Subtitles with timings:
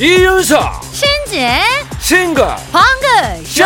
[0.00, 0.80] 이윤석.
[0.92, 1.60] 신지의
[1.98, 2.44] 싱글.
[2.70, 3.64] 방글 쇼!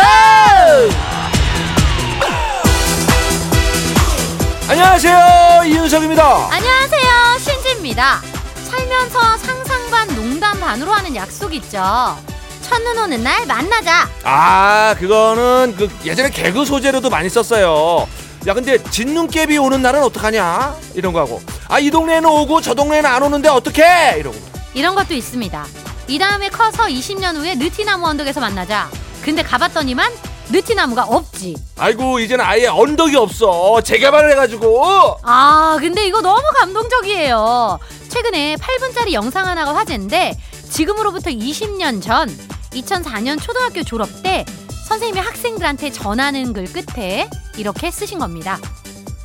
[4.67, 5.61] 안녕하세요.
[5.67, 6.47] 이윤석입니다.
[6.51, 7.37] 안녕하세요.
[7.39, 8.19] 신지입니다.
[8.67, 12.17] 살면서 상상 반 농담 반으로 하는 약속 있죠.
[12.63, 14.09] 첫눈 오는 날 만나자.
[14.23, 18.07] 아 그거는 그 예전에 개그 소재로도 많이 썼어요.
[18.47, 20.75] 야 근데 진눈깨비 오는 날은 어떡하냐?
[20.95, 21.41] 이런 거 하고.
[21.69, 24.15] 아 이 동네에는 오고 저 동네에는 안 오는데 어떡해?
[24.19, 24.35] 이러고.
[24.73, 25.65] 이런 것도 있습니다
[26.07, 28.89] 이 다음에 커서 20년 후에 느티나무 언덕에서 만나자.
[29.23, 30.11] 근데 가봤더니만
[30.49, 31.55] 느티나무가 없지.
[31.77, 33.81] 아이고 이제는 아예 언덕이 없어.
[33.81, 35.17] 재개발을 해가지고.
[35.23, 37.79] 아 근데 이거 너무 감동적이에요.
[38.09, 40.37] 최근에 8분짜리 영상 하나가 화제인데
[40.69, 42.27] 지금으로부터 20년 전
[42.71, 44.43] 2004년 초등학교 졸업 때
[44.87, 48.59] 선생님이 학생들한테 전하는 글 끝에 이렇게 쓰신 겁니다.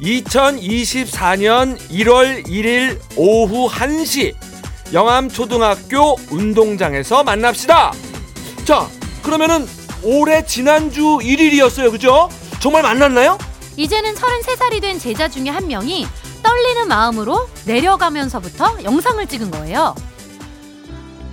[0.01, 4.35] 2024년 1월 1일 오후 1시
[4.93, 7.93] 영암초등학교 운동장에서 만납시다.
[8.65, 8.87] 자,
[9.23, 9.67] 그러면은
[10.03, 11.91] 올해 지난주 1일이었어요.
[11.91, 12.29] 그죠?
[12.61, 13.39] 정말 만났나요?
[13.77, 16.07] 이제는 33살이 된 제자 중에 한 명이
[16.43, 19.95] 떨리는 마음으로 내려가면서부터 영상을 찍은 거예요.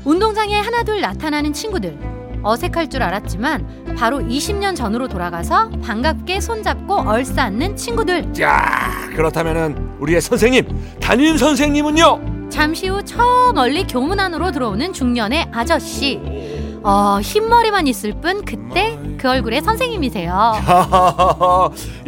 [0.04, 1.98] 운동장에 하나둘 나타나는 친구들.
[2.44, 8.32] 어색할 줄 알았지만 바로 20년 전으로 돌아가서 반갑게 손잡고 얼싸안는 친구들.
[8.34, 12.35] 자, 그렇다면은 우리의 선생님, 담임 선생님은요?
[12.56, 16.22] 잠시 후 저 멀리 교문 안으로 들어오는 중년의 아저씨.
[16.84, 20.32] 어, 흰머리만 있을 뿐 그때 그 얼굴의 선생님이세요.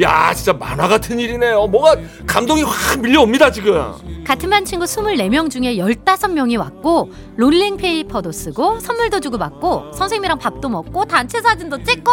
[0.01, 1.65] 야, 진짜 만화 같은 일이네요.
[1.67, 1.95] 뭐가
[2.27, 3.91] 감동이 확 밀려옵니다, 지금.
[4.23, 10.69] 같은 반 친구 24명 중에 15명이 왔고 롤링 페이퍼도 쓰고 선물도 주고 받고 선생님이랑 밥도
[10.69, 12.11] 먹고 단체 사진도 찍고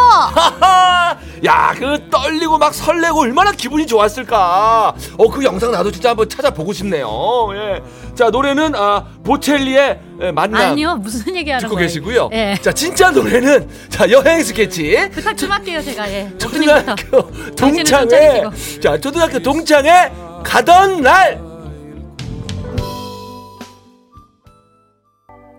[1.45, 4.95] 야, 그 떨리고 막 설레고 얼마나 기분이 좋았을까.
[5.19, 7.07] 어, 그 영상 나도 진짜 한번 찾아보고 싶네요.
[7.53, 7.83] 예.
[8.15, 11.87] 자, 노래는 아, 보첼리의 예, 만남 아니요 무슨 얘기하는 듣고 거예요?
[11.87, 12.29] 계시고요.
[12.31, 12.55] 예.
[12.61, 14.95] 자, 진짜 노래는 자, 여행 스케치.
[15.11, 16.31] 부탁 좀 할게요 제가 예.
[16.37, 18.41] 초등학교 동창회.
[18.41, 20.11] 좀 자, 초등학교 동창회
[20.45, 21.41] 가던 날.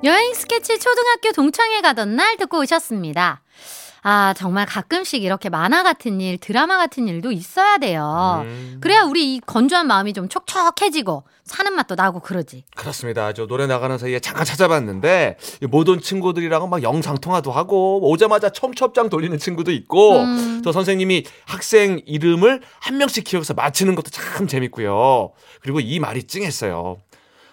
[0.05, 3.43] 여행 스케치 초등학교 동창회 가던 날 듣고 오셨습니다.
[4.09, 8.45] 아, 정말 가끔씩 이렇게 만화 같은 일, 드라마 같은 일도 있어야 돼요.
[8.45, 8.79] 음.
[8.81, 12.63] 그래야 우리 이 건조한 마음이 좀 촉촉해지고 사는 맛도 나고 그러지.
[12.77, 13.33] 그렇습니다.
[13.33, 15.39] 저 노래 나가는 사이에 잠깐 찾아봤는데
[15.71, 20.63] 못온 친구들이랑은 막 영상 통화도 하고 오자마자 청첩장 돌리는 친구도 있고 음.
[20.65, 25.33] 또 선생님이 학생 이름을 한 명씩 기억해서 맞히는 것도 참 재밌고요.
[25.61, 26.99] 그리고 이 말이 찡했어요.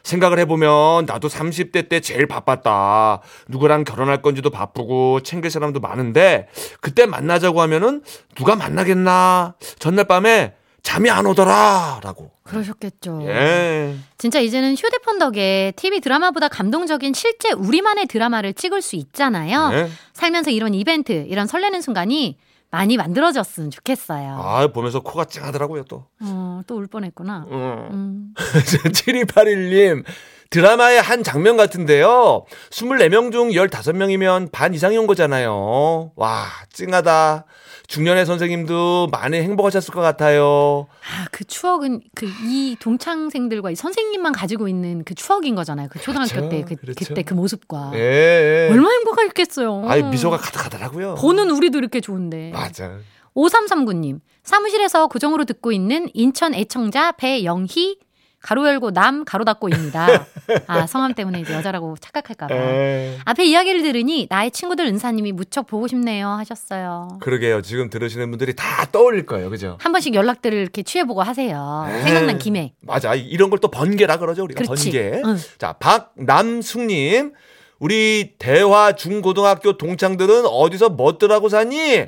[0.03, 3.21] 생각을 해보면 나도 30대 때 제일 바빴다.
[3.47, 6.47] 누구랑 결혼할 건지도 바쁘고 챙길 사람도 많은데
[6.81, 8.03] 그때 만나자고 하면은
[8.35, 9.55] 누가 만나겠나.
[9.79, 12.01] 전날 밤에 잠이 안 오더라.
[12.03, 12.31] 라고.
[12.43, 13.21] 그러셨겠죠.
[13.23, 13.95] 예.
[14.17, 19.69] 진짜 이제는 휴대폰 덕에 TV 드라마보다 감동적인 실제 우리만의 드라마를 찍을 수 있잖아요.
[19.71, 19.89] 예.
[20.11, 22.37] 살면서 이런 이벤트, 이런 설레는 순간이
[22.73, 24.33] 많이 만들어졌으면 좋겠어요.
[24.41, 26.07] 아, 보면서 코가 찡하더라고요, 또.
[26.21, 27.45] 어, 또 울 뻔했구나.
[27.51, 27.53] 음.
[27.93, 28.33] 음.
[28.35, 30.03] 7281님,
[30.49, 32.45] 드라마의 한 장면 같은데요.
[32.71, 36.13] 24명 중 15명이면 반 이상이 온 거잖아요.
[36.15, 37.45] 와, 찡하다.
[37.93, 40.87] 중년의 선생님도 많이 행복하셨을 것 같아요.
[41.01, 45.87] 아, 그 추억은 그 이 동창생들과 이 선생님만 가지고 있는 그 추억인 거잖아요.
[45.91, 46.49] 그 초등학교 그렇죠.
[46.49, 47.05] 때 그, 그렇죠.
[47.05, 47.91] 그때 그 모습과.
[47.93, 47.99] 예.
[47.99, 48.69] 예.
[48.71, 49.83] 얼마나 행복했겠어요.
[49.87, 51.15] 아이, 미소가 가득하더라고요.
[51.15, 52.51] 보는 우리도 이렇게 좋은데.
[52.51, 52.97] 맞아.
[53.35, 57.97] 5339님, 사무실에서 고정으로 듣고 있는 인천 애청자 배영희,
[58.43, 60.25] 가로 열고 남, 가로 닫고입니다.
[60.67, 62.53] 아, 성함 때문에 이제 여자라고 착각할까봐.
[62.53, 63.17] 에.
[63.23, 67.17] 앞에 이야기를 들으니 나의 친구들 은사님이 무척 보고 싶네요 하셨어요.
[67.21, 67.61] 그러게요.
[67.61, 69.49] 지금 들으시는 분들이 다 떠올릴 거예요.
[69.49, 69.77] 그죠?
[69.79, 71.85] 한 번씩 연락들을 이렇게 취해보고 하세요.
[71.89, 72.01] 에.
[72.03, 72.73] 생각난 김에.
[72.81, 73.15] 맞아.
[73.15, 74.43] 이런 걸 또 번개라 그러죠.
[74.43, 74.91] 우리가 그렇지.
[74.91, 75.21] 번개.
[75.23, 75.37] 응.
[75.57, 77.31] 자, 박남숙님.
[77.79, 82.05] 우리 대화 중고등학교 동창들은 어디서 멋들하고 사니?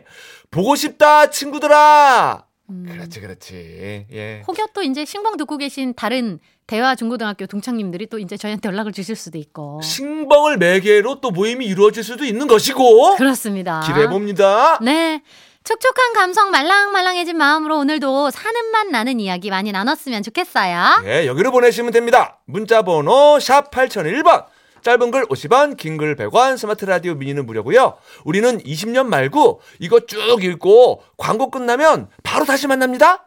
[0.51, 2.44] 보고 싶다, 친구들아!
[2.69, 2.85] 음.
[2.89, 4.07] 그렇지, 그렇지.
[4.11, 4.43] 예.
[4.47, 9.15] 혹여 또 이제 신봉 듣고 계신 다른 대화 중고등학교 동창님들이 또 이제 저희한테 연락을 주실
[9.15, 9.81] 수도 있고.
[9.83, 13.15] 신봉을 매개로 또 모임이 이루어질 수도 있는 것이고.
[13.17, 13.81] 그렇습니다.
[13.85, 14.79] 기대해 봅니다.
[14.81, 15.21] 네.
[15.63, 21.03] 촉촉한 감성 말랑말랑해진 마음으로 오늘도 사는 맛 나는 이야기 많이 나눴으면 좋겠어요.
[21.05, 22.39] 예, 여기로 보내시면 됩니다.
[22.45, 24.45] 문자 번호 샵 8001번.
[24.85, 27.95] 짧은 글 50원, 긴 글 100원, 스마트 라디오 미니는 무료고요.
[28.23, 33.25] 우리는 20년 말고 이거 쭉 읽고 광고 끝나면 바로 다시 만납니다.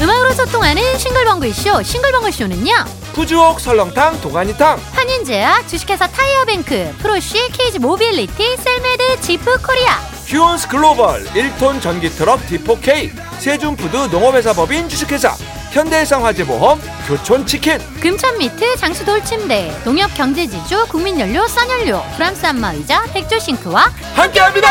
[0.00, 1.82] 음악으로 소통하는 싱글벙글쇼.
[1.82, 2.72] 싱글벙글쇼는요.
[3.12, 9.98] 푸주옥 설렁탕 도가니탕 한인제약, 주식회사 타이어뱅크, 프로쉬, 케이지 모빌리티, 셀메드, 지프 코리아.
[10.24, 13.10] 휴온스 글로벌 1톤 전기 트럭 D4K
[13.40, 15.34] 세준푸드 농업회사 법인 주식회사
[15.70, 24.68] 현대해상 화재보험 교촌치킨 금천미트 장수 돌침대 농협 경제지주 국민연료 싼연료 프랑스 안마의자 백조싱크와 함께합니다.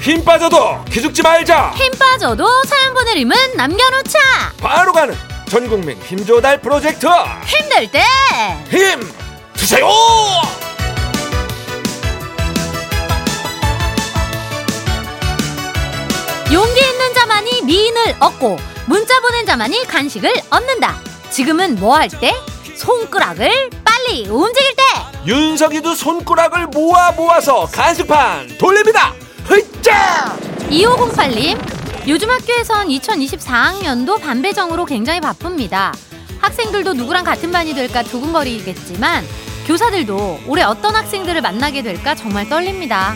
[0.00, 1.72] 힘 빠져도 기죽지 말자.
[1.76, 4.18] 힘 빠져도 사연 보내림은 남겨놓자
[4.60, 5.14] 바로 가는
[5.48, 7.06] 전국민 힘조달 프로젝트
[7.44, 8.02] 힘들 때
[8.70, 9.00] 힘
[9.56, 9.86] 주세요.
[16.52, 21.00] 용기 있는 자만이 미인을 얻고 문자 보낸 자만이 간식을 얻는다
[21.30, 22.34] 지금은 뭐 할 때?
[22.76, 24.82] 손가락을 빨리 움직일 때
[25.26, 29.12] 윤석이도 손가락을 모아 모아서 간식판 돌립니다.
[29.44, 30.36] 흐짜!
[30.70, 31.58] 2508님,
[32.08, 35.92] 요즘 학교에선 2024학년도 반배정으로 굉장히 바쁩니다.
[36.40, 39.26] 학생들도 누구랑 같은 반이 될까 두근거리겠지만
[39.66, 43.14] 교사들도 올해 어떤 학생들을 만나게 될까 정말 떨립니다.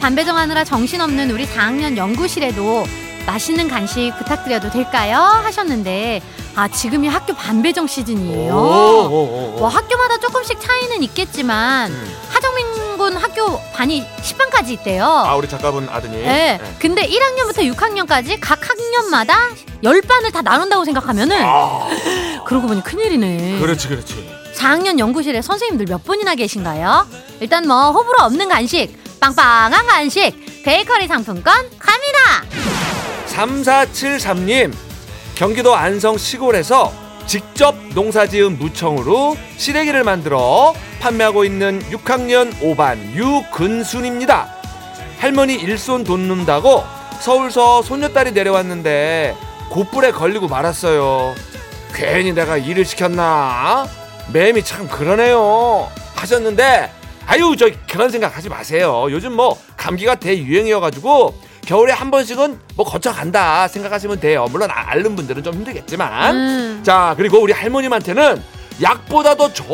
[0.00, 2.84] 반배정하느라 정신없는 우리 4학년 연구실에도
[3.26, 5.18] 맛있는 간식 부탁드려도 될까요?
[5.18, 6.22] 하셨는데
[6.54, 8.54] 아 지금이 학교 반배정 시즌이에요.
[8.54, 9.58] 오, 오, 오, 오.
[9.58, 12.16] 뭐 학교마다 조금씩 차이는 있겠지만 음.
[12.30, 15.04] 하정민 군 학교 반이 10반까지 있대요.
[15.04, 16.22] 아 우리 작가분 아드님.
[16.22, 16.60] 네.
[16.78, 19.36] 근데 1학년부터 6학년까지 각 학년마다
[19.82, 21.88] 10반을 다 나눈다고 생각하면은 아,
[22.46, 23.58] 그러고 보니 큰일이네.
[23.60, 24.36] 그렇지 그렇지.
[24.54, 27.06] 4학년 4학년 연구실에 선생님들 몇 분이나 계신가요?
[27.40, 28.96] 일단 뭐 호불호 없는 간식,
[29.34, 32.44] 빵빵한 간식, 베이커리 상품권 갑니다.
[33.26, 34.72] 3473님
[35.34, 36.92] 경기도 안성 시골에서
[37.26, 44.46] 직접 농사지은 무청으로 시래기를 만들어 판매하고 있는 6학년 5반 유근순입니다.
[45.18, 46.84] 할머니 일손 돕는다고
[47.20, 49.34] 서울서 손녀딸이 내려왔는데
[49.70, 51.34] 곧불에 걸리고 말았어요.
[51.94, 53.88] 괜히 내가 일을 시켰나?
[54.32, 55.90] 매미 참 그러네요.
[56.14, 59.06] 하셨는데 아유 저 그런 생각 하지 마세요.
[59.10, 61.34] 요즘 뭐 감기가 대유행이어가지고
[61.66, 64.46] 겨울에 한 번씩은 뭐 거쳐간다 생각하시면 돼요.
[64.50, 66.80] 물론 아- 앓는 분들은 좀 힘들겠지만 음.
[66.84, 68.42] 자 그리고 우리 할머님한테는
[68.80, 69.64] 약보다도 저,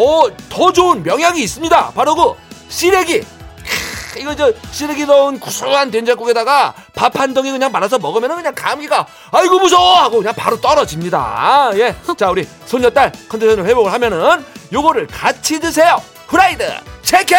[0.48, 1.90] 더 좋은 명약이 있습니다.
[1.94, 2.34] 바로 그
[2.68, 3.20] 시래기.
[3.20, 9.06] 크, 이거 저 시래기 넣은 구수한 된장국에다가 밥 한 덩이 그냥 말아서 먹으면 그냥 감기가
[9.30, 11.72] 아이고 무서워 하고 그냥 바로 떨어집니다.
[11.74, 11.94] 예.
[12.16, 16.00] 자 우리 손녀딸 컨디션을 회복을 하면은 요거를 같이 드세요.
[16.32, 16.64] 후라이드
[17.02, 17.36] 치킨.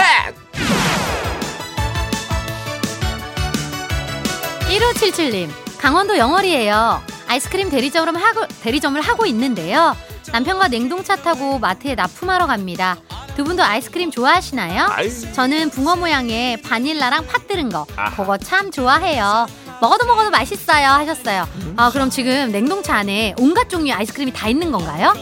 [4.70, 5.50] 1577님,
[5.80, 7.02] 강원도 영월이에요.
[7.28, 9.98] 아이스크림 대리점을 하고, 대리점을 하고 있는데요.
[10.32, 12.98] 남편과 냉동차 타고 마트에 납품하러 갑니다.
[13.36, 14.86] 두 분도 아이스크림 좋아하시나요?
[14.92, 15.10] 아이.
[15.34, 18.16] 저는 붕어 모양의 바닐라랑 팥 들은 거, 아하.
[18.16, 19.48] 그거 참 좋아해요.
[19.82, 21.48] 먹어도 먹어도 맛있어요 하셨어요.
[21.78, 25.16] 아 그럼 지금 냉동차 안에 온갖 종류의 아이스크림이 다 있는 건가요?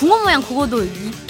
[0.00, 0.84] 붕어 모양 그거도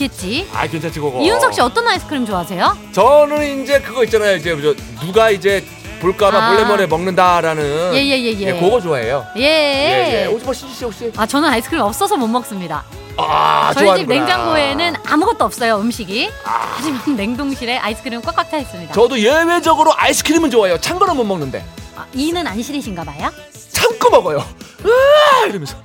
[0.04, 0.46] 있겠지.
[0.52, 1.20] 아 괜찮지 그거.
[1.20, 2.76] 이윤석 씨 어떤 아이스크림 좋아하세요?
[2.92, 4.36] 저는 이제 그거 있잖아요.
[4.36, 4.74] 이제 저
[5.06, 5.64] 누가 이제
[6.00, 6.50] 볼까봐 아.
[6.52, 7.94] 몰래 몰래 먹는다라는.
[7.94, 8.40] 예예예 예.
[8.40, 9.26] 예, 그거 좋아해요.
[9.36, 9.42] 예.
[9.42, 10.28] 예, 예.
[10.28, 11.10] 뭐 시지 씨 혹시?
[11.16, 12.84] 아 저는 아이스크림 없어서 못 먹습니다.
[13.16, 14.18] 아, 저희 집 좋아하는구나.
[14.18, 16.30] 냉장고에는 아무것도 없어요 음식이.
[16.44, 16.74] 아.
[16.76, 18.92] 하지만 냉동실에 아이스크림은 꽉꽉 차 있습니다.
[18.92, 20.80] 저도 예외적으로 아이스크림은 좋아해요.
[20.80, 21.64] 찬 거는 못 먹는데
[21.96, 23.30] 아, 이는 안 싫으신가 봐요.
[23.70, 24.44] 참고 먹어요.
[24.84, 25.46] 으아!
[25.46, 25.76] 이러면서.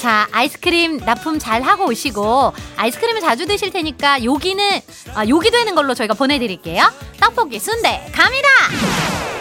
[0.00, 4.80] 자 아이스크림 납품 잘 하고 오시고 아이스크림을 자주 드실 테니까 요기는
[5.14, 6.84] 아, 요기 되는 걸로 저희가 보내드릴게요.
[7.20, 8.48] 떡볶이 순대 갑니다.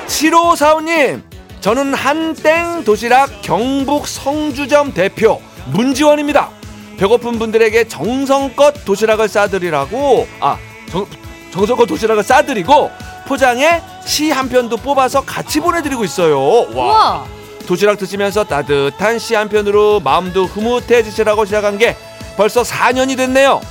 [0.08, 1.22] 7545님,
[1.62, 6.50] 저는 한땡 도시락 경북 성주점 대표 문지원입니다.
[6.98, 10.58] 배고픈 분들에게 정성껏 도시락을 싸드리라고 아
[10.90, 11.06] 정,
[11.52, 12.92] 정성껏 도시락을 싸드리고
[13.28, 16.40] 포장에 시 한 편도 뽑아서 같이 보내드리고 있어요.
[16.40, 16.66] 와.
[16.76, 17.26] 우와.
[17.66, 21.96] 도시락 드시면서 따뜻한 시 한 편으로 마음도 흐뭇해지시라고 시작한 게
[22.38, 23.62] 벌써 4년이 됐네요.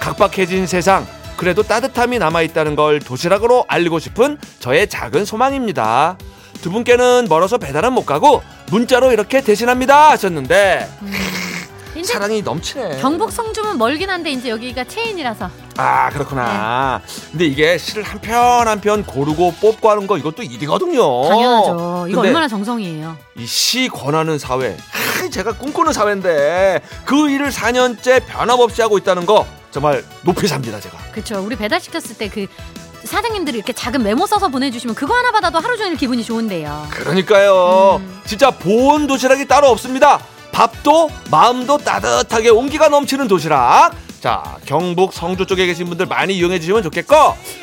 [0.00, 6.16] 각박해진 세상, 그래도 따뜻함이 남아있다는 걸 도시락으로 알리고 싶은 저의 작은 소망입니다.
[6.62, 10.88] 두 분께는 멀어서 배달은 못 가고 문자로 이렇게 대신합니다 하셨는데
[11.96, 12.98] 이제 사랑이 넘치네.
[13.00, 15.50] 경북 성주면 멀긴 한데 이제 여기가 체인이라서
[15.80, 17.00] 아 그렇구나.
[17.30, 21.28] 근데 이게 시를 한 편 한 편 고르고 뽑고 하는 거 이것도 일이거든요.
[21.28, 22.06] 당연하죠.
[22.08, 23.16] 이거 얼마나 정성이에요.
[23.36, 24.76] 이 시 권하는 사회,
[25.22, 30.98] 하, 제가 꿈꾸는 사회인데 그 일을 4년째 변함없이 하고 있다는 거 정말 높이 삽니다 제가.
[31.12, 31.40] 그렇죠.
[31.44, 32.46] 우리 배달 시켰을 때 그
[33.04, 36.86] 사장님들이 이렇게 작은 메모 써서 보내주시면 그거 하나 받아도 하루 종일 기분이 좋은데요.
[36.90, 37.96] 그러니까요.
[38.02, 38.20] 음.
[38.26, 40.18] 진짜 보온 도시락이 따로 없습니다.
[40.52, 43.92] 밥도 마음도 따뜻하게 온기가 넘치는 도시락.
[44.20, 47.14] 자, 경북 성주 쪽에 계신 분들 많이 이용해 주시면 좋겠고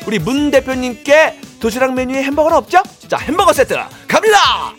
[0.06, 2.82] 우리 문 대표님께 도시락 메뉴에 햄버거는 없죠?
[3.06, 3.76] 자, 햄버거 세트
[4.08, 4.74] 갑니다.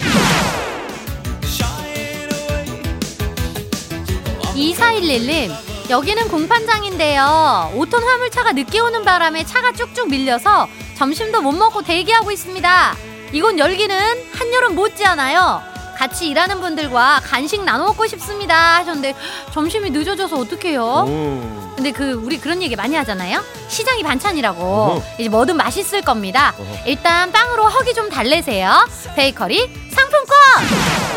[4.56, 7.72] 2411님, 여기는 공판장인데요.
[7.78, 10.68] 5톤 화물차가 늦게 오는 바람에 차가 쭉쭉 밀려서
[10.98, 12.96] 점심도 못 먹고 대기하고 있습니다.
[13.32, 13.98] 이곳 열기는
[14.34, 15.69] 한여름 못지않아요.
[16.00, 19.14] 같이 일하는 분들과 간식 나눠 먹고 싶습니다 하셨는데
[19.52, 21.04] 점심이 늦어져서 어떡해요?
[21.10, 21.74] 음.
[21.76, 23.44] 근데 그 우리 그런 얘기 많이 하잖아요.
[23.68, 25.04] 시장이 반찬이라고 어허.
[25.20, 26.54] 이제 뭐든 맛있을 겁니다.
[26.58, 26.86] 어허.
[26.86, 28.88] 일단 빵으로 허기 좀 달래세요.
[29.18, 30.38] 베이커리 상품권.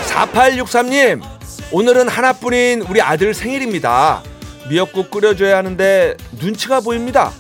[0.09, 1.23] 4863님,
[1.71, 4.25] 오늘은 하나뿐인 우리 아들 생일입니다.
[4.69, 7.31] 미역국 끓여줘야 하는데 눈치가 보입니다.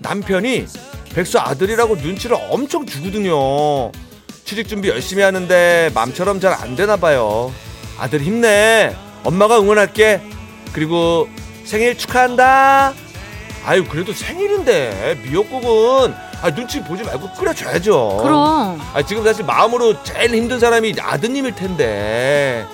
[0.00, 0.66] 남편이
[1.14, 3.92] 백수 아들이라고 눈치를 엄청 주거든요.
[4.50, 7.52] 취직 준비 열심히 하는데 맘처럼 잘 안 되나 봐요.
[8.00, 8.96] 아들 힘내.
[9.22, 10.20] 엄마가 응원할게.
[10.72, 11.28] 그리고
[11.64, 12.92] 생일 축하한다.
[13.64, 18.18] 아유 그래도 생일인데 미역국은 아, 눈치 보지 말고 끓여줘야죠.
[18.24, 22.66] 그럼 아 지금 사실 마음으로 제일 힘든 사람이 아드님일 텐데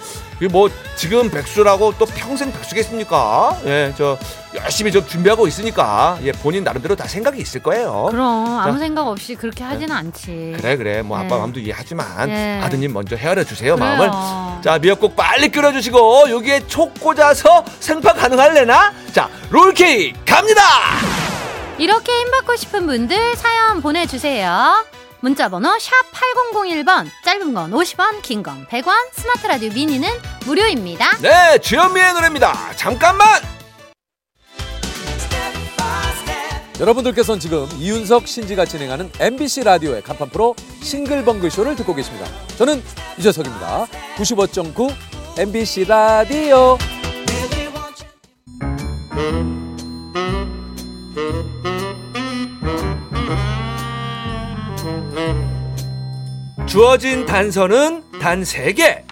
[0.50, 3.58] 뭐 지금 백수라고 또 평생 백수겠습니까?
[3.64, 4.18] 예, 저
[4.54, 8.08] 열심히 좀 준비하고 있으니까 예 본인 나름대로 다 생각이 있을 거예요.
[8.10, 8.78] 그럼 아무 자.
[8.78, 10.54] 생각 없이 그렇게 하지는 않지.
[10.58, 11.38] 그래 그래 뭐 아빠 네.
[11.38, 12.60] 마음도 이해하지만 네.
[12.62, 13.96] 아드님 먼저 헤아려 주세요 그래요.
[13.96, 14.62] 마음을.
[14.62, 18.92] 자 미역국 빨리 끓여 주시고 여기에 촉 꽂아서 생파 가능할래나?
[19.12, 20.62] 자 롤케이크 갑니다.
[21.78, 24.86] 이렇게 힘 받고 싶은 분들 사연 보내주세요.
[25.20, 30.08] 문자번호 샵 8001번 짧은 건 50원 긴 건 100원 스마트 라디오 미니는
[30.46, 31.18] 무료입니다.
[31.18, 32.74] 네 주현미의 노래입니다.
[32.76, 33.26] 잠깐만.
[36.78, 42.26] 여러분들께서는 지금 이윤석 신지가 진행하는 MBC 라디오의 간판 프로 싱글벙글 쇼를 듣고 계십니다.
[42.58, 42.82] 저는
[43.18, 43.86] 유재석입니다.
[44.16, 44.94] 95.9
[45.38, 46.76] MBC 라디오.
[56.76, 59.02] 주어진 단서는 단 세 개.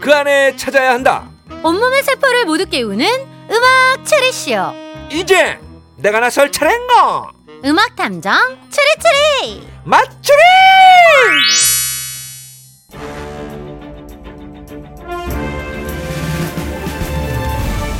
[0.00, 1.28] 그 안에 찾아야 한다.
[1.62, 3.06] 온몸의 세포를 모두 깨우는
[3.50, 4.72] 음악 추리쇼
[5.10, 5.58] 이제
[5.98, 7.30] 내가 나설 차례인가?
[7.66, 8.32] 음악 탐정
[8.70, 10.38] 추리추리 맞추리!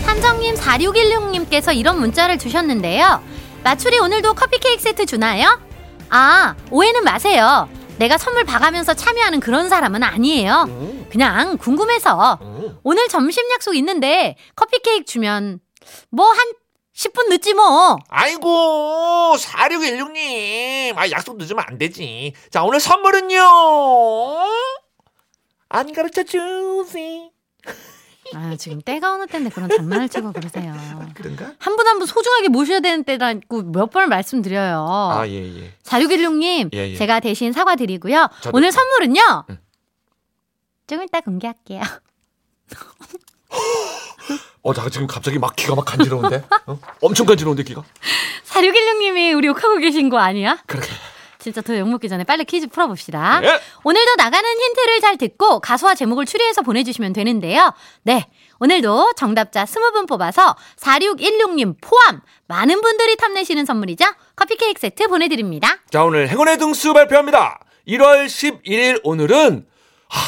[0.06, 3.22] 탐정님 4616님께서 이런 문자를 주셨는데요.
[3.62, 5.58] 마추리 오늘도 커피 케이크 세트 주나요?
[6.10, 7.68] 아, 오해는 마세요.
[8.02, 10.64] 내가 선물 봐가면서 참여하는 그런 사람은 아니에요.
[10.66, 12.76] 음, 그냥 궁금해서 음.
[12.82, 15.60] 오늘 점심 약속 있는데 커피 케이크 주면
[16.10, 16.38] 뭐 한
[16.96, 17.96] 10분 늦지 뭐.
[18.08, 23.38] 아이고 4616님 아 약속 늦으면 안 되지 자 오늘 선물은요
[25.68, 27.30] 안 가르쳐 주세요
[28.34, 30.74] 아, 지금 때가 어느 때인데 그런 장난을 치고 그러세요.
[31.14, 31.52] 그런가?
[31.58, 34.86] 한 분 한 분 소중하게 모셔야 되는 때라고 몇 번을 말씀드려요.
[35.12, 36.96] 아 예 예 4616님, 예, 예.
[36.96, 38.28] 제가 대신 사과드리고요.
[38.52, 39.44] 오늘 선물은요.
[39.50, 39.58] 응.
[40.86, 41.82] 조금 이따 공개할게요.
[44.62, 46.44] 어, 나 지금 갑자기 막 귀가 막 간지러운데?
[46.66, 46.78] 어?
[47.00, 47.82] 엄청 간지러운데 귀가?
[48.46, 50.58] 4616님이 우리 욕하고 계신 거 아니야?
[50.66, 50.88] 그렇게.
[51.42, 53.40] 진짜 더 욕먹기 전에 빨리 퀴즈 풀어봅시다.
[53.42, 53.60] 예.
[53.82, 57.72] 오늘도 나가는 힌트를 잘 듣고 가수와 제목을 추리해서 보내주시면 되는데요.
[58.02, 58.26] 네.
[58.60, 64.04] 오늘도 정답자 20분 뽑아서 4616님 포함 많은 분들이 탐내시는 선물이죠.
[64.36, 65.78] 커피 케이크 세트 보내드립니다.
[65.90, 67.58] 자, 오늘 행운의 등수 발표합니다.
[67.88, 69.66] 1월 11일 오늘은
[70.08, 70.20] 하,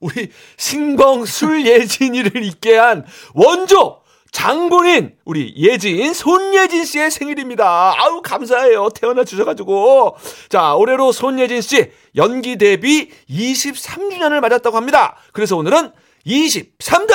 [0.00, 4.01] 우리 신봉 술예진이를 있게 한 원조
[4.32, 7.94] 장본인 우리 예진 손예진 씨의 생일입니다.
[7.96, 8.88] 아우 감사해요.
[8.90, 10.16] 태어나 주셔가지고
[10.48, 15.16] 자 올해로 손예진 씨 연기 데뷔 23주년을 맞았다고 합니다.
[15.32, 15.92] 그래서 오늘은
[16.26, 17.14] 23등.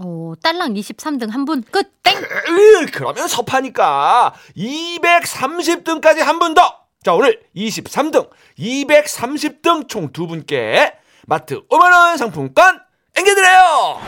[0.00, 1.90] 오, 딸랑 23등 한 분 끝.
[2.04, 2.16] 땡.
[2.16, 6.60] 으, 그러면 섭하니까 230등까지 한 분 더.
[7.02, 10.92] 자, 오늘 23등, 230등 총 두 분께
[11.26, 12.80] 마트 5만 원 상품권
[13.16, 14.00] 앵겨드려요!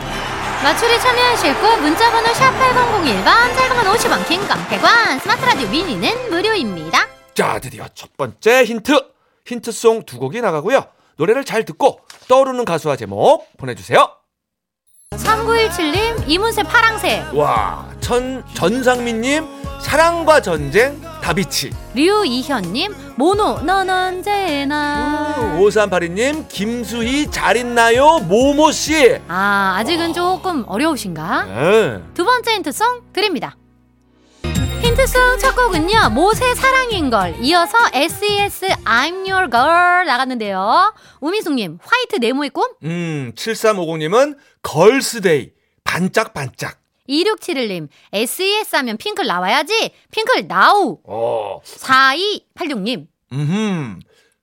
[0.63, 7.07] 맞추리 참여하실 곳 문자번호 샵 8001번 짧은 건 50원 긴건 100원 스마트 라디오 미니는 무료입니다.
[7.33, 9.11] 자, 드디어 첫 번째 힌트.
[9.45, 10.85] 힌트송 두 곡이 나가고요.
[11.17, 14.07] 노래를 잘 듣고 떠오르는 가수와 제목 보내주세요.
[15.15, 21.71] 3917님 이문세 파랑새 와, 천, 전상민님, 사랑과 전쟁, 다비치.
[21.95, 28.19] 류이현님 모노 넌 언제나 5382님, 김수희, 잘 있나요?
[28.19, 29.19] 모모씨.
[29.27, 31.43] 아 아직은 조금 어려우신가?
[31.45, 32.03] 네.
[32.13, 33.55] 두 번째 힌트송 드립니다.
[34.43, 42.67] 힌트송 첫 곡은요 모세 사랑인걸 이어서 SES I'm Your Girl 나갔는데요 우미숙님 화이트 네모의 꿈
[42.83, 45.51] 음, 7350님은 걸스데이.
[45.83, 46.80] 반짝반짝.
[47.09, 53.99] 2671님 SES 하면 핑클 나와야지 핑클 나우 어, 4286님 음,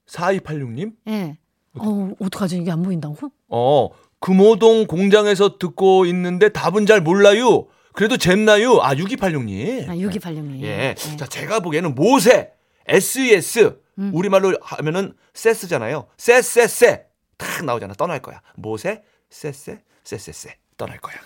[0.07, 0.93] 4286님?
[1.09, 1.39] 예.
[1.79, 3.31] 어 어떡하지 이게 안 보인다고?
[3.49, 3.89] 어,
[4.21, 7.67] 금호동 공장에서 듣고 있는데 답은 잘 몰라요.
[7.93, 8.81] 그래도 잼나요?
[8.81, 9.89] 아, 6286님.
[9.89, 10.95] 아 6286님 예.
[11.17, 12.53] 자, 제가 보기에는 모세,
[12.87, 14.11] SES, 음.
[14.15, 16.07] 우리말로 하면은 세스잖아요.
[16.17, 17.05] 세세세
[17.37, 17.95] 탁 나오잖아.
[17.95, 18.41] 떠날 거야.
[18.57, 21.17] 모세 세세 세세세 떠날 거야.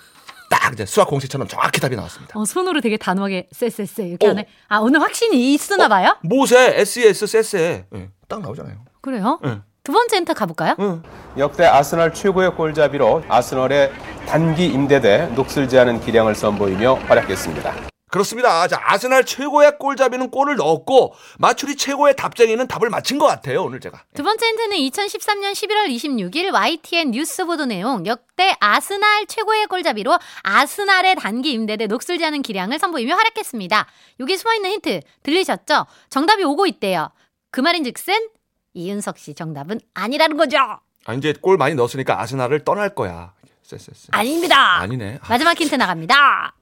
[0.53, 2.39] 딱 이제 수학 공식처럼 정확히 답이 나왔습니다.
[2.39, 4.31] 어, 손으로 되게 단호하게 쎄쎄쎄 이렇게 어.
[4.31, 4.47] 하네.
[4.69, 6.15] 아 오늘 확신이 있으나 봐요?
[6.23, 8.77] 모세 SES 세세 예, 딱 나오잖아요.
[9.01, 9.41] 그래요?
[9.47, 9.61] 예.
[9.83, 10.77] 두 번째 힌트 가볼까요?
[10.79, 11.03] 응.
[11.39, 13.93] 역대 아스널 최고의 골잡이로 아스널의
[14.27, 17.92] 단기 임대대 녹슬 제하는 기량을 선보이며 활약했습니다.
[18.13, 18.69] 그렇습니다.
[18.69, 23.63] 자, 아스날 최고의 골잡이는 골을 넣었고 마추리 최고의 답쟁이는 답을 맞힌 것 같아요.
[23.63, 24.05] 오늘 제가.
[24.13, 31.15] 두 번째 힌트는 2013년 11월 26일 YTN 뉴스 보도 내용 역대 아스날 최고의 골잡이로 아스날의
[31.17, 33.87] 단기 임대대 녹슬지 않은 기량을 선보이며 활약했습니다.
[34.21, 35.87] 여기 숨어있는 힌트 들리셨죠?
[36.11, 37.09] 정답이 오고 있대요.
[37.51, 38.29] 그 말인즉슨
[38.75, 40.59] 이윤석 씨 정답은 아니라는 거죠.
[41.07, 43.33] 아, 이제 골 많이 넣었으니까 아스날을 떠날 거야.
[43.63, 44.09] 쎄쎄쎄.
[44.11, 44.81] 아닙니다.
[44.81, 45.19] 아니네.
[45.23, 46.53] 아, 마지막 힌트 나갑니다.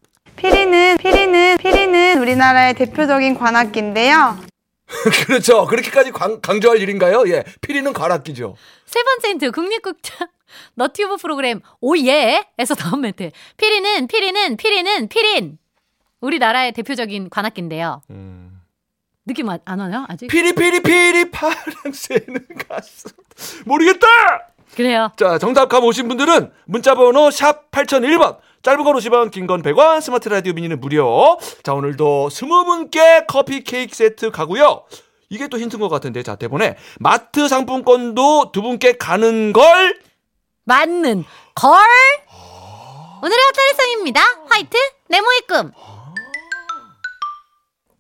[0.41, 4.39] 피리는 피리는 피리는 우리나라의 대표적인 관악기인데요.
[5.27, 5.67] 그렇죠.
[5.67, 7.25] 그렇게까지 강, 강조할 일인가요?
[7.29, 7.45] 예.
[7.61, 8.57] 피리는 가락기죠.
[8.87, 10.29] 세 번째 힌트 국립극장
[10.75, 13.31] 너튜브 프로그램 오예에서 나온 멘트.
[13.59, 15.59] 피리는 피리는 피리는 피린.
[16.23, 18.01] 우리나라의 대표적인 관악기인데요.
[18.09, 18.61] 음.
[19.27, 20.07] 느낌 안, 안 와요?
[20.09, 20.27] 아직?
[20.29, 23.11] 피리 피리 피리 파랑새는 가슴.
[23.67, 24.07] 모르겠다.
[24.75, 25.13] 그래요.
[25.17, 28.39] 자, 정답 감 오신 분들은 문자 번호 샵 8001번.
[28.62, 31.38] 짧은 건 50원, 긴 건 100원, 스마트 라디오 미니는 무료.
[31.62, 34.85] 자, 오늘도 20분께 커피 케이크 세트 가고요.
[35.31, 36.23] 이게 또 힌트인 것 같은데.
[36.23, 40.00] 자, 대본에 마트 상품권도 두 분께 가는 걸
[40.64, 41.25] 맞는
[41.55, 41.81] 걸.
[43.23, 44.21] 오늘의 헛다리송입니다.
[44.49, 44.76] 화이트
[45.09, 45.73] 네모의 꿈.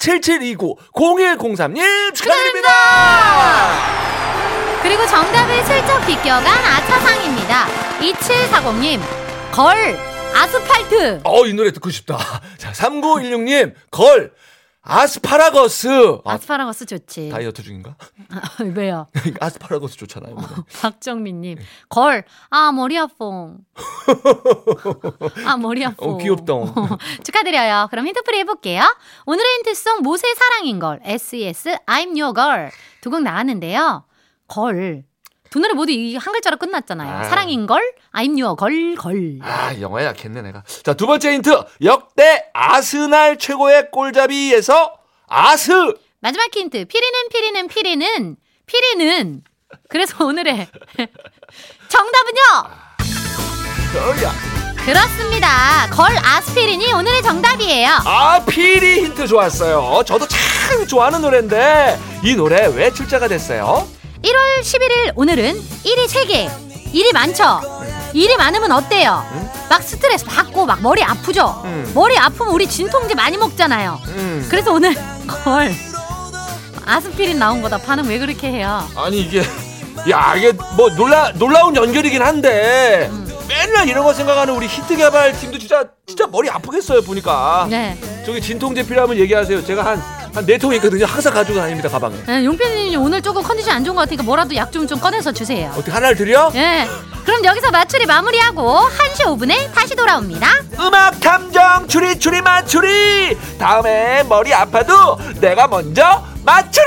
[0.00, 2.70] 7729-0103님 축하드립니다.
[4.82, 7.66] 그리고 정답을 슬쩍 비껴간 아차상입니다.
[8.00, 8.98] 2740님,
[9.52, 9.98] 걸,
[10.34, 11.20] 아스팔트.
[11.24, 12.16] 어, 이 노래 듣고 싶다.
[12.56, 14.32] 자, 3916님, 걸,
[14.90, 15.88] 아스파라거스.
[16.24, 17.28] 아, 아스파라거스 좋지.
[17.30, 17.94] 다이어트 중인가?
[18.74, 19.06] 왜요?
[19.40, 20.34] 아스파라거스 좋잖아요.
[20.36, 20.48] 오늘.
[20.80, 23.58] 박정민님, 걸, 아, 머리 아퐁.
[25.46, 26.10] 아, 머리 아퐁.
[26.14, 26.52] 어, 귀엽다.
[27.24, 27.86] 축하드려요.
[27.90, 28.82] 그럼 힌트풀이 해볼게요.
[29.26, 32.70] 오늘의 힌트송 모세 사랑인 걸, SES, I'm your girl.
[33.00, 34.04] 두 곡 나왔는데요.
[34.48, 35.04] 걸.
[35.50, 37.12] 두 노래 모두 이 한 글자로 끝났잖아요.
[37.12, 37.24] 아.
[37.24, 39.38] 사랑인 걸, I'm your 걸, 걸.
[39.42, 40.62] 아, 영어에 약했네, 내가.
[40.84, 41.50] 자, 두 번째 힌트.
[41.82, 42.09] 역대
[42.62, 44.92] 아스날 최고의 골잡이에서
[45.28, 45.72] 아스!
[46.20, 46.84] 마지막 힌트.
[46.84, 49.42] 피리는 피리는 피리는 피리는.
[49.88, 50.68] 그래서 오늘의
[51.88, 52.76] 정답은요.
[53.96, 54.32] 어야.
[54.84, 55.88] 그렇습니다.
[55.90, 57.88] 걸 아스피린이 오늘의 정답이에요.
[58.04, 60.02] 아, 피리 힌트 좋았어요.
[60.04, 63.88] 저도 참 좋아하는 노래인데, 이 노래 왜 출제가 됐어요?
[64.22, 66.50] 1월 11일 오늘은 일이 3개.
[66.92, 67.79] 일이 많죠?
[68.12, 69.24] 일이 많으면 어때요?
[69.68, 71.62] 막 스트레스 받고 막 머리 아프죠?
[71.64, 71.90] 음.
[71.94, 74.00] 머리 아프면 우리 진통제 많이 먹잖아요.
[74.08, 74.46] 음.
[74.50, 74.94] 그래서 오늘
[75.26, 75.72] 걸
[76.86, 77.78] 아스피린 나온 거다.
[77.78, 78.84] 반응 왜 그렇게 해요?
[78.96, 79.42] 아니, 이게,
[80.10, 83.30] 야, 이게 뭐 놀라, 놀라운 연결이긴 한데, 음.
[83.48, 87.66] 맨날 이런 거 생각하는 우리 히트 개발 팀도 진짜, 진짜 머리 아프겠어요, 보니까.
[87.70, 87.96] 네.
[88.26, 89.64] 저기 진통제 필요하면 얘기하세요.
[89.64, 90.02] 제가 한,
[90.34, 91.04] 한 네 통 있거든요.
[91.06, 92.14] 항상 가지고 다닙니다, 가방에.
[92.26, 95.70] 네, 용편님 오늘 조금 컨디션 안 좋은 것 같으니까 뭐라도 약 좀 좀 꺼내서 주세요.
[95.74, 96.50] 어떻게 하나를 드려?
[96.54, 96.86] 예.
[97.24, 100.48] 그럼 여기서 맞추리 마무리하고 1시 5분에 다시 돌아옵니다.
[100.80, 106.86] 음악 탐정 추리 추리 맞추리 다음에 머리 아파도 내가 먼저 맞추리